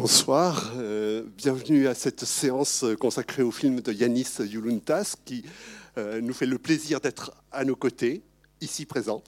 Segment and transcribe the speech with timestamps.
[0.00, 5.44] Bonsoir, euh, bienvenue à cette séance consacrée au film de Yanis Youluntas qui
[5.98, 8.22] euh, nous fait le plaisir d'être à nos côtés,
[8.62, 9.22] ici présent.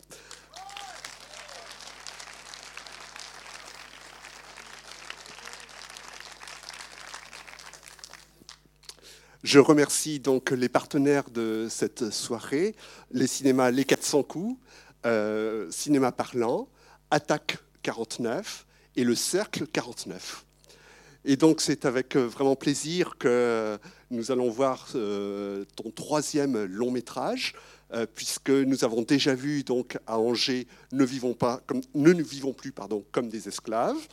[9.45, 12.75] Je remercie donc les partenaires de cette soirée,
[13.11, 14.59] les cinémas Les 400 coups,
[15.04, 16.70] euh, Cinéma Parlant,
[17.11, 18.64] Attaque 49
[18.96, 20.46] et le Cercle 49.
[21.25, 23.79] Et donc c'est avec euh, vraiment plaisir que
[24.11, 27.54] nous allons voir euh, ton troisième long métrage,
[27.93, 31.61] euh, puisque nous avons déjà vu donc à Angers Ne vivons pas
[31.95, 34.08] ne nous vivons plus pardon comme des esclaves.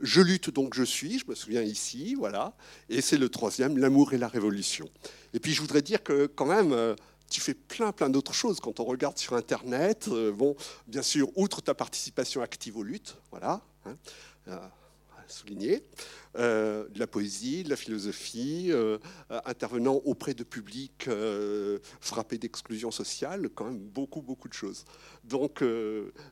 [0.00, 2.54] Je lutte donc je suis, je me souviens ici, voilà.
[2.88, 4.88] Et c'est le troisième, L'amour et la révolution.
[5.34, 6.74] Et puis je voudrais dire que quand même,
[7.28, 10.08] tu fais plein plein d'autres choses quand on regarde sur Internet.
[10.08, 13.60] bon, bien sûr, outre ta participation active aux luttes, voilà.
[13.84, 13.96] Hein,
[15.32, 15.84] souligner,
[16.36, 18.98] euh, de la poésie, de la philosophie, euh,
[19.44, 24.84] intervenant auprès de publics euh, frappés d'exclusion sociale, quand même beaucoup, beaucoup de choses.
[25.24, 25.64] Donc,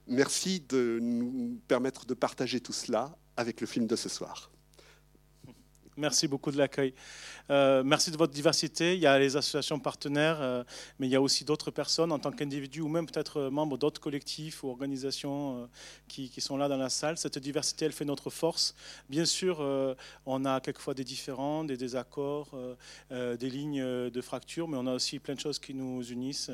[0.06, 4.50] merci de nous permettre de partager tout cela avec le film de ce soir.
[5.98, 6.94] Merci beaucoup de l'accueil.
[7.50, 8.94] Euh, merci de votre diversité.
[8.94, 10.62] Il y a les associations partenaires, euh,
[11.00, 13.76] mais il y a aussi d'autres personnes en tant qu'individus ou même peut-être euh, membres
[13.76, 15.68] d'autres collectifs ou organisations
[16.06, 17.18] qui, sont là dans la salle.
[17.18, 18.76] Cette diversité, elle fait notre force.
[19.10, 19.58] Bien sûr,
[20.24, 22.56] on a quelquefois des différends, des désaccords,
[23.10, 26.50] des lignes de fracture, mais on a aussi plein de choses qui nous unissent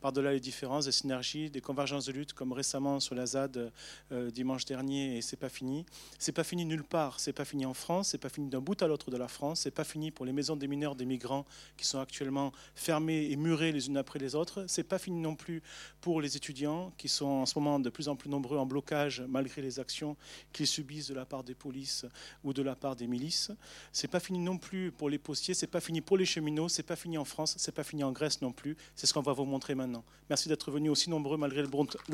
[0.00, 3.72] par-delà les différences, des synergies, des convergences de lutte, comme récemment sur la ZAD
[4.10, 5.86] dimanche dernier, et c'est pas fini.
[6.18, 7.20] C'est pas fini nulle part.
[7.20, 8.08] C'est pas fini en France.
[8.08, 9.60] C'est pas fini d'un bout l'autre de la France.
[9.60, 13.36] C'est pas fini pour les maisons des mineurs des migrants qui sont actuellement fermées et
[13.36, 14.64] murées les unes après les autres.
[14.66, 15.62] C'est pas fini non plus
[16.00, 19.22] pour les étudiants qui sont en ce moment de plus en plus nombreux en blocage
[19.28, 20.16] malgré les actions
[20.52, 22.06] qu'ils subissent de la part des polices
[22.44, 23.50] ou de la part des milices.
[23.92, 26.82] C'est pas fini non plus pour les postiers, c'est pas fini pour les cheminots, c'est
[26.82, 28.76] pas fini en France, c'est pas fini en Grèce non plus.
[28.94, 30.04] C'est ce qu'on va vous montrer maintenant.
[30.28, 31.68] Merci d'être venus aussi nombreux malgré le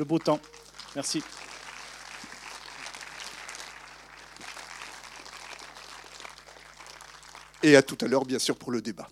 [0.05, 0.39] beau temps.
[0.95, 1.21] Merci.
[7.65, 9.07] Et à tout à l'heure, bien sûr, pour le débat.